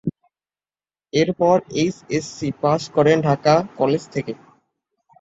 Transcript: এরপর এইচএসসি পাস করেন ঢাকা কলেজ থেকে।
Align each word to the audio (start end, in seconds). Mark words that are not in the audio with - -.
এরপর 1.13 1.55
এইচএসসি 1.75 2.49
পাস 2.61 2.81
করেন 2.95 3.17
ঢাকা 3.27 3.53
কলেজ 3.79 4.03
থেকে। 4.13 4.33